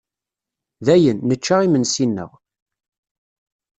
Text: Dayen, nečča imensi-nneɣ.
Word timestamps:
Dayen, 0.85 1.17
nečča 1.27 1.55
imensi-nneɣ. 1.65 2.31